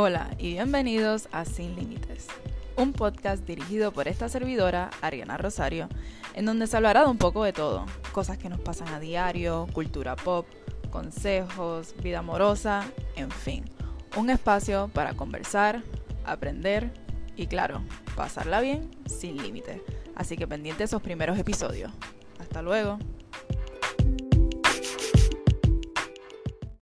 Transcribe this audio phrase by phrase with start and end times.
[0.00, 2.28] Hola y bienvenidos a Sin Límites,
[2.76, 5.88] un podcast dirigido por esta servidora, Ariana Rosario,
[6.34, 9.66] en donde se hablará de un poco de todo, cosas que nos pasan a diario,
[9.72, 10.46] cultura pop,
[10.90, 13.64] consejos, vida amorosa, en fin,
[14.16, 15.82] un espacio para conversar,
[16.24, 16.92] aprender
[17.34, 17.82] y claro,
[18.14, 19.82] pasarla bien sin límites.
[20.14, 21.90] Así que pendiente esos primeros episodios.
[22.38, 23.00] Hasta luego.